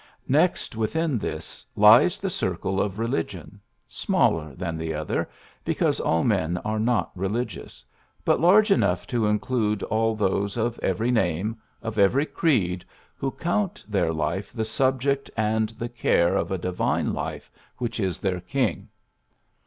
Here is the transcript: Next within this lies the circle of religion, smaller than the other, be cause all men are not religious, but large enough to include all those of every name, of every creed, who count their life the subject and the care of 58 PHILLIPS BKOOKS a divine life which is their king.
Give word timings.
Next 0.27 0.75
within 0.75 1.19
this 1.19 1.63
lies 1.75 2.19
the 2.19 2.31
circle 2.31 2.81
of 2.81 2.97
religion, 2.97 3.61
smaller 3.87 4.55
than 4.55 4.75
the 4.75 4.95
other, 4.95 5.29
be 5.63 5.75
cause 5.75 5.99
all 5.99 6.23
men 6.23 6.57
are 6.65 6.79
not 6.79 7.11
religious, 7.13 7.85
but 8.25 8.39
large 8.41 8.71
enough 8.71 9.05
to 9.05 9.27
include 9.27 9.83
all 9.83 10.15
those 10.15 10.57
of 10.57 10.79
every 10.81 11.11
name, 11.11 11.55
of 11.83 11.99
every 11.99 12.25
creed, 12.25 12.83
who 13.15 13.29
count 13.29 13.85
their 13.87 14.11
life 14.11 14.51
the 14.51 14.65
subject 14.65 15.29
and 15.37 15.69
the 15.69 15.87
care 15.87 16.35
of 16.35 16.47
58 16.47 16.47
PHILLIPS 16.47 16.49
BKOOKS 16.49 16.55
a 16.55 16.57
divine 16.63 17.13
life 17.13 17.51
which 17.77 17.99
is 17.99 18.17
their 18.17 18.39
king. 18.39 18.87